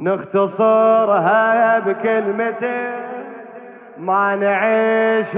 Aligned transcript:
نختصرها 0.00 1.78
بكلمتين 1.78 3.12
ما 3.98 4.36
نعيش 4.36 5.34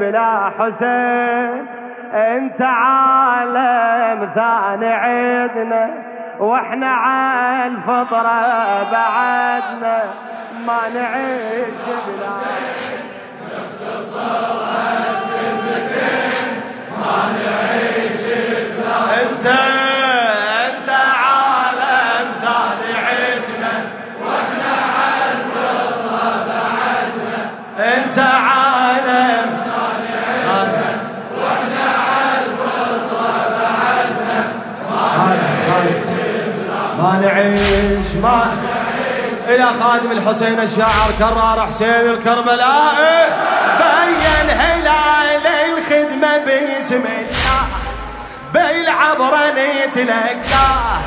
بلا 0.00 0.50
حسين. 0.58 1.66
انت 2.14 2.62
عالم 2.62 4.30
ثاني 4.34 4.92
عدنا 4.92 5.90
وإحنا 6.38 6.90
على 6.90 7.66
الفطرة 7.66 8.40
بعدنا. 8.92 10.02
ما 10.66 10.80
نعيش 10.94 11.74
بلا 12.06 12.28
ما 12.28 12.69
ما 37.10 37.16
نعيش 37.18 38.14
ما 38.22 38.56
إلى 39.48 39.66
خادم 39.80 40.12
الحسين 40.12 40.60
الشاعر 40.60 41.10
كرار 41.18 41.66
حسين 41.66 41.88
الكربلاء 41.88 42.94
بين 43.78 44.50
هلال 44.50 45.46
الخدمة 45.46 46.36
باسم 46.46 47.04
الله 47.04 47.66
بالعبرة 48.54 49.52
نتلقاه 49.86 51.00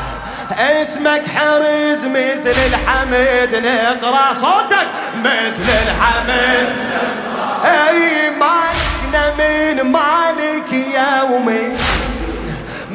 اسمك 0.59 1.23
حرز 1.35 2.05
مثل 2.05 2.55
الحمد 2.65 3.63
نقرأ 3.65 4.33
صوتك 4.33 4.87
مثل 5.23 5.69
الحمد 5.87 6.67
أي 7.65 8.29
مالكنا 8.29 9.33
من 9.37 9.91
مالك 9.91 10.73
يومي. 10.73 11.77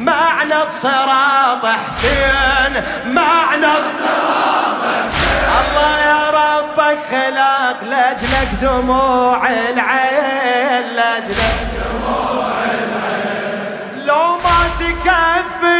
معنى 0.09 0.63
الصراط 0.63 1.65
حسين 1.65 2.73
معنى 3.05 3.71
الصراط 3.81 4.81
حسين. 5.13 5.49
الله 5.59 5.93
يا 5.99 6.23
ربك 6.29 6.97
خلق 7.11 7.77
لاجلك 7.89 8.49
دموع 8.61 9.41
العين 9.49 10.85
لاجلك 10.95 11.57
دموع 11.75 12.57
العين. 12.63 14.05
لو 14.05 14.25
ما 14.37 14.59
تكفي 14.79 15.79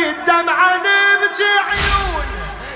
عيون 1.70 2.28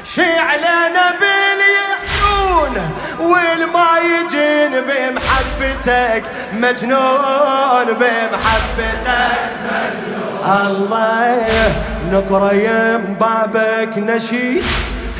شعلنا 0.03 1.05
بالعيون 1.19 2.75
والما 3.19 3.89
يجين 3.99 4.73
بمحبتك 4.81 6.23
مجنون 6.53 7.85
بمحبتك. 7.85 9.39
مجنون 9.65 10.12
الله 10.47 11.72
نقرأ 12.11 12.53
يم 12.53 13.17
بابك 13.19 13.97
نشيد. 13.97 14.63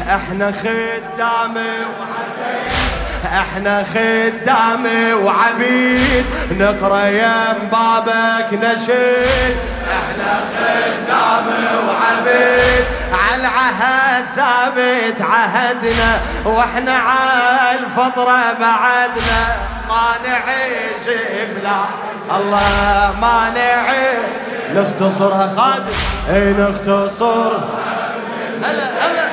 إحنا 0.10 0.52
خدامي 0.52 1.74
إحنا 3.26 3.84
خدامي 3.84 5.14
وعبيد. 5.14 6.26
نقرأ 6.60 7.06
يم 7.06 7.70
بابك 7.72 8.54
نشيد. 8.54 9.58
إحنا 9.90 10.44
خدامي 10.54 11.88
وعبيد. 11.88 12.86
على 13.14 13.42
العهد 13.42 14.26
ثابت 14.36 15.22
عهدنا 15.22 16.22
وإحنا 16.46 16.94
على 16.94 17.80
الفطرة 17.80 18.54
بعدنا. 18.60 19.56
ما 19.90 20.28
نعيش 20.28 21.18
بلا 21.56 21.80
الله 22.36 23.14
ما 23.22 23.52
نعيش 23.56 24.53
نختصرها 24.74 25.54
خادم. 25.58 25.96
أي 26.30 26.54
نختصر. 26.54 27.52
هلا 28.64 28.84
هلا. 28.84 29.33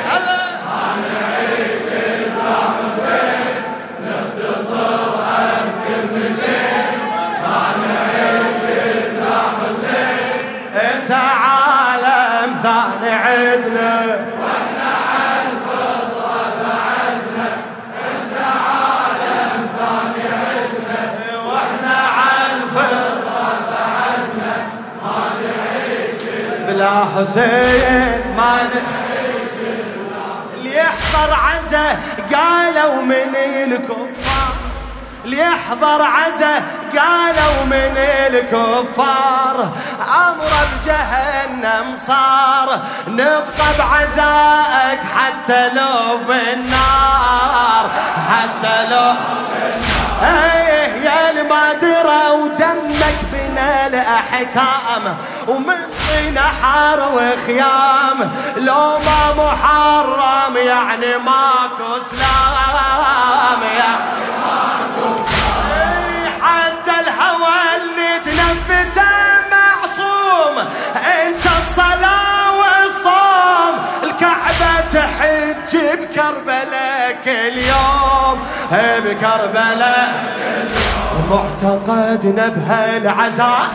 بلا 26.81 27.05
حسين 27.17 28.37
ما 28.37 28.59
اللي 30.55 30.77
يحضر 30.77 31.35
عزة 31.35 31.99
قالوا 32.33 33.03
من 33.03 33.35
الكفار. 33.37 34.55
اللي 35.25 35.39
يحضر 35.39 36.03
عزة 36.03 36.63
قالوا 36.99 37.65
من 37.67 37.97
الكفار. 37.97 39.71
أمر 40.01 40.53
بجهنم 40.73 41.97
صار. 41.97 42.81
نبقى 43.09 43.69
بعزائك 43.79 45.01
حتى 45.17 45.69
لو 45.75 46.19
بالنار. 46.29 47.91
حتى 48.31 48.87
لو 48.91 49.15
إيه 50.23 51.05
يا 51.05 51.31
ودمك 52.33 53.19
بنا 53.30 53.30
الأحكام 54.41 55.17
ومن 55.49 55.77
نحر 56.35 57.01
وخيام. 57.15 58.31
لو 58.57 58.99
ما 58.99 59.35
محرم 59.37 60.57
يعني 60.57 61.17
ماكو 61.19 62.01
سلام. 62.11 63.61
ماكو 63.61 65.25
سلام 65.31 66.33
حتى 66.43 66.91
الهوى 67.01 67.59
اللي 67.77 68.19
تنفسه 68.25 69.11
معصوم 69.51 70.69
أنت 70.97 71.47
الصلاة 71.47 72.53
والصوم. 72.59 73.75
الكعبة 74.03 74.81
تحج 74.93 75.77
بكربلاء 75.77 77.19
كل 77.25 77.59
يوم 77.59 78.41
بكربلاء 78.73 80.31
معتقدنا 81.31 82.49
بهالعزاء 82.49 83.69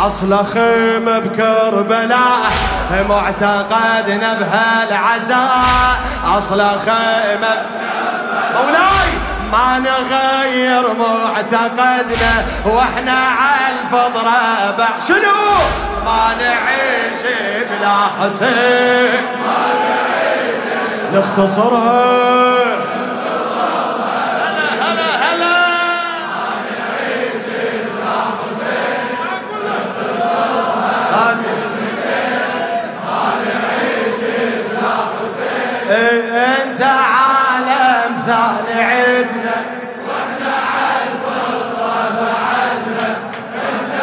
أصل 0.00 0.46
خيم 0.46 1.04
بكربلاء 1.04 2.50
معتقدنا 3.08 4.34
بهالعزاء 4.34 6.00
أصل 6.36 6.60
خيم 6.60 7.40
مولاي 8.54 9.10
ما 9.52 9.78
نغير 9.78 10.82
معتقدنا 10.94 12.44
وإحنا 12.66 13.12
على 13.12 13.74
الفطرة 13.82 14.86
شنو؟ 15.08 15.54
ما 16.04 16.34
نعيش 16.40 17.20
بلا 17.70 17.96
حسين. 18.20 19.22
ما 19.46 19.64
نعيش 19.84 20.64
نختصرها 21.14 22.64
عالم 38.28 38.66
ثاني 38.66 38.82
عدنا 38.84 39.56
وإحنا 40.08 40.54
بعدنا 42.20 43.16
انت 43.54 44.00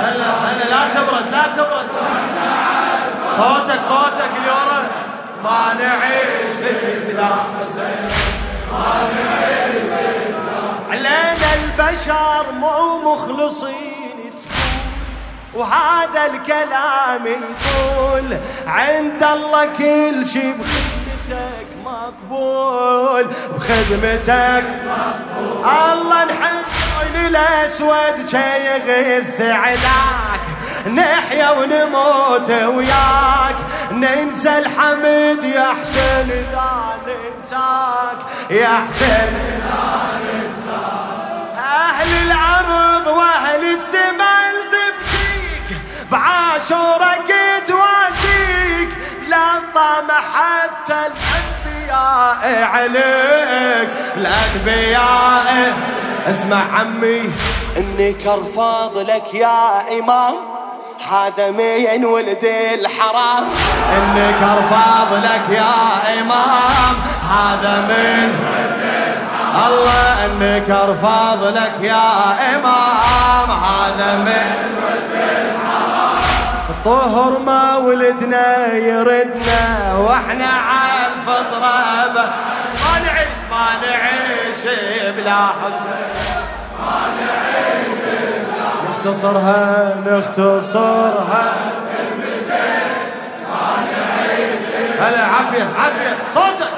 هلا 0.00 0.30
هلا 0.30 0.64
لا 0.70 0.94
تبرد 0.94 1.30
لا 1.30 1.42
تبرد. 1.56 1.86
صوتك 3.36 3.80
صوتك 3.80 4.30
اليورا 4.42 4.82
ما 5.44 5.74
نعيش 5.80 6.54
بلا 7.08 7.26
حسين 7.26 8.08
ما 8.72 9.08
نعيش 9.14 9.92
علينا 10.90 11.54
البشر 11.64 12.52
مو 12.52 13.12
مخلصين 13.14 14.32
وهذا 15.54 16.26
الكلام 16.26 17.26
يقول 17.26 18.36
عند 18.66 19.22
الله 19.22 19.66
كل 19.66 20.26
شي 20.26 20.52
بخدمتك 20.52 20.91
مقبول 22.20 23.26
بخدمتك. 23.54 24.64
مقبول 24.86 25.64
الله 25.92 26.24
نحب 26.24 27.14
الأسود 27.14 28.28
شي 28.28 28.66
يغث 28.66 29.40
علاك 29.40 30.42
نحيا 30.86 31.50
ونموت 31.50 32.50
وياك. 32.50 33.56
ننسى 33.90 34.58
الحمد 34.58 35.44
يا 35.44 35.74
حسين 35.80 36.30
إذا 36.30 36.72
ننساك. 37.06 38.18
يا 38.50 38.74
حسين 38.88 39.32
أهل 41.58 42.08
الأرض 42.26 43.06
وأهل 43.06 43.72
السماء 43.72 44.52
تبكيك. 44.72 45.78
بعاشورك 46.10 47.34
تواسيك 47.66 48.88
لا 49.28 49.48
طمع 49.74 50.20
حتى 50.34 51.00
الأنبياء 51.92 52.64
عليك. 52.64 53.88
الأنبياء 54.16 55.72
اسمع 56.30 56.62
عمي. 56.78 57.30
إني 57.76 58.12
كرفاض 58.12 58.98
لك 58.98 59.34
يا 59.34 59.98
إمام. 59.98 60.34
هذا 61.10 61.50
مين 61.50 62.04
ولد 62.04 62.44
الحرام؟ 62.74 63.44
انك 63.96 64.42
ارفض 64.42 65.24
لك 65.24 65.56
يا 65.56 65.74
إمام. 66.20 66.94
هذا 67.30 67.80
من 67.80 68.34
الله. 69.66 70.24
انك 70.24 70.70
ارفض 70.70 71.44
لك 71.56 71.74
يا 71.80 72.10
إمام. 72.54 73.50
هذا 73.50 74.18
من 74.18 74.72
طهر 76.84 77.38
ما 77.38 77.76
ولدنا 77.76 78.74
يردنا 78.74 79.94
وإحنا 79.98 80.46
على 81.28 81.30
الفطره 81.30 82.12
ب- 82.12 82.30
ما 82.82 82.98
نعيش 83.06 83.38
ما 83.50 83.66
نعيش 83.86 84.62
بلا 85.16 85.36
حسين 85.46 86.02
نختصرها 88.90 89.94
نختصرها. 90.06 91.52
هلا 95.00 95.24
عافية 95.24 95.62
عافية. 95.78 96.16
صوتك. 96.34 96.68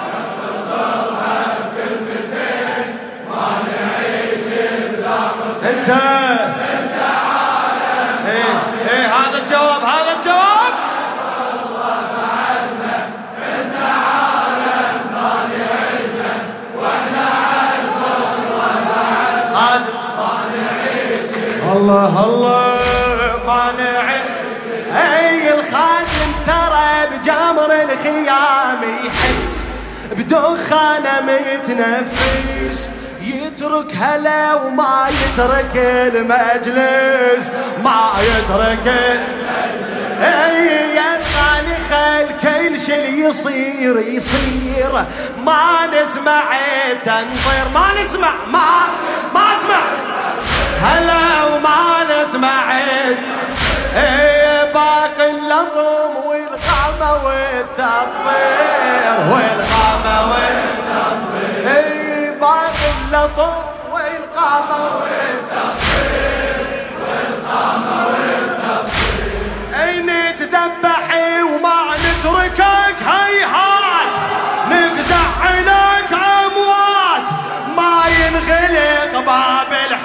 أنت 5.65 5.91
الله 21.85 22.25
الله 22.25 22.79
مانع. 23.47 24.07
أي 24.97 25.55
الخادم 25.55 26.31
ترى 26.47 26.93
بجمر 27.11 27.71
الخيام 27.83 28.81
يحس 29.05 29.65
بدخانه 30.17 31.21
متنفس. 31.29 32.89
يترك 33.21 33.93
هلا 34.01 34.55
وما 34.55 35.09
يترك 35.09 35.77
المجلس 36.15 37.51
ما 37.85 38.01
يترك 38.21 38.87
أي 40.23 40.95
خل 41.91 42.27
كل 42.43 42.81
شي 42.81 43.27
يصير 43.27 43.99
يصير. 43.99 44.93
ما 45.47 45.87
نسمع 45.93 46.45
تنطير 47.05 47.67
ما 47.75 47.87
نسمع 48.03 48.33
ما 48.53 48.69
ما 49.35 49.41
اسمع 49.41 49.83
هلا 50.85 51.45
وما 51.45 52.05
نسمعت 52.11 53.19
إيه 53.97 54.73
باقي 54.73 55.31
اللطم 55.31 56.17
والقامة 56.27 57.13
والتطبير 57.25 59.15
والقامة 59.31 60.31
والتطبير 60.31 61.69
إيه 61.77 62.31
باقي 62.31 62.89
اللطم 63.05 63.53
والقامة 63.93 64.85
والتطبير 64.97 66.67
والقامة 67.01 68.07
والتطبير 68.07 69.83
اي 69.83 70.03
نتذبحي 70.03 71.43
وما 71.43 71.77
نتركك 72.05 72.74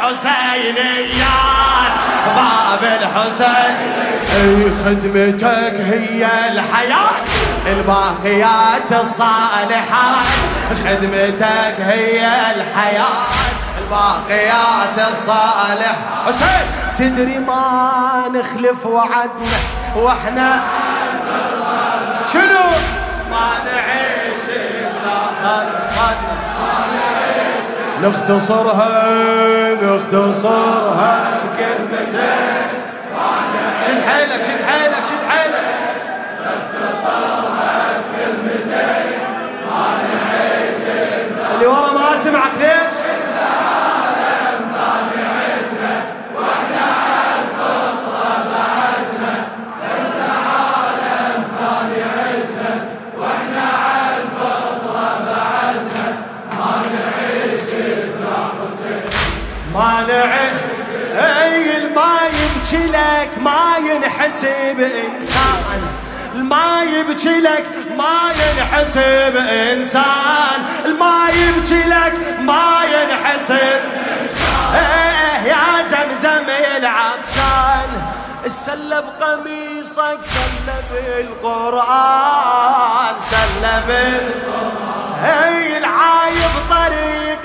الحسينيات 0.09 1.93
باب 2.35 2.83
الحسين 2.83 3.75
أي 4.35 4.71
خدمتك 4.85 5.75
هي 5.79 6.27
الحياة. 6.51 7.09
الباقيات 7.67 8.91
الصالحات 8.91 10.25
خدمتك 10.85 11.75
هي 11.79 12.27
الحياة. 12.55 13.19
الباقيات 13.81 15.11
الصالح 15.11 15.95
حسين 16.27 16.65
تدري 16.97 17.37
ما 17.39 18.23
نخلف 18.33 18.85
وعدنا؟ 18.85 19.59
وإحنا 19.95 20.61
نختصرها 28.03 28.91
نختصرها 29.81 31.21
بكلمتين 31.43 32.63
شد 33.87 34.01
حيلك 34.09 34.41
شد 34.41 34.61
حيلك 34.67 35.03
شد 35.05 35.29
حيلك 35.29 35.59
اللي 41.55 41.67
ورا 41.67 41.91
ما 41.93 42.19
سمعك 42.23 42.51
ليش؟ 42.59 42.78
نعد 60.09 60.55
أي 61.15 61.77
الما 61.77 62.15
يبكي 62.39 62.83
لك 62.87 63.29
ما 63.41 63.65
ينحسب 63.89 64.79
انسان 64.79 65.81
الما 66.35 66.83
يبكي 66.83 67.39
لك 67.41 67.65
ما 67.97 68.17
ينحسب 68.41 69.35
انسان 69.37 70.59
الما 70.85 71.29
يبكي 71.29 71.83
لك 71.83 72.13
ما 72.39 72.81
ينحسب 72.85 73.79
إيه 74.75 75.37
يا 75.51 75.65
زمزم 75.91 76.47
العطشان. 76.77 77.89
سلب 78.47 79.05
قميصك 79.21 80.19
سلب 80.21 80.91
القرآن 81.19 83.15
سلب 83.31 83.89
القرآن. 83.89 85.25
أي 85.25 85.77
العايب 85.77 86.53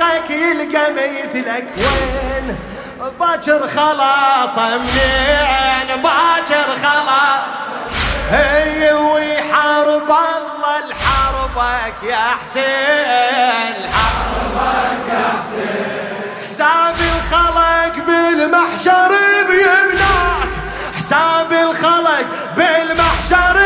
طريقك 0.04 0.30
يلقى 0.30 0.92
مثلك 0.92 1.66
وين؟ 1.76 2.56
باكر 3.20 3.68
خلاص 3.68 4.58
منين؟ 4.58 6.02
باكر 6.02 6.68
خلاص. 6.82 7.40
هي 8.30 8.92
ويحارب 8.92 10.08
الله 10.10 10.78
لحربك 10.88 12.02
يا 12.02 12.16
حسين 12.40 13.76
حربك 13.94 15.08
يا 15.12 15.28
حسين. 15.38 16.44
حساب 16.44 16.94
الخلق 17.16 18.04
بالمحشر 18.06 19.12
بيمناك 19.48 20.52
حساب 20.98 21.52
الخلق 21.52 22.26
بالمحشر 22.56 23.63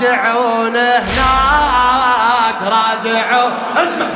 راجعون 0.00 0.76
هناك 0.76 2.58
راجعون 2.62 3.52
اسمع. 3.76 4.06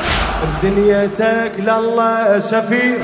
بدنيتك 0.43 1.53
لله 1.59 2.39
سفير 2.39 2.99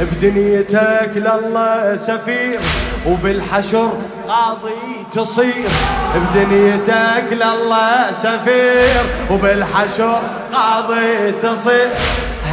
بدنيتك 0.00 1.10
لله 1.16 1.96
سفير 1.96 2.60
وبالحشر 3.06 3.92
قاضي 4.28 5.06
تصير. 5.12 5.68
بدنيتك 6.14 7.32
لله 7.32 8.12
سفير 8.12 9.02
وبالحشر 9.30 10.20
قاضي 10.52 11.32
تصير. 11.32 11.88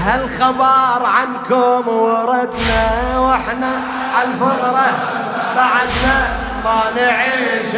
هالخبر 0.05 1.05
عنكم 1.05 1.87
وردنا 1.87 3.19
وإحنا 3.19 3.71
على 4.15 4.27
الفطرة 4.27 4.91
بعدنا 5.55 6.27
ما 6.63 6.81
نعيش 6.95 7.73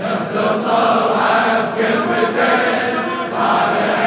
نختصرها 0.00 1.70
بكلمتين 1.76 2.94
نعيش 3.32 4.05